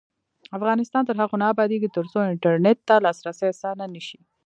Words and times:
افغانستان 0.57 1.03
تر 1.05 1.15
هغو 1.21 1.35
نه 1.41 1.45
ابادیږي، 1.53 1.89
ترڅو 1.97 2.17
انټرنیټ 2.31 2.77
ته 2.87 2.95
لاسرسی 3.05 3.45
اسانه 3.53 3.85
نشي. 3.95 4.19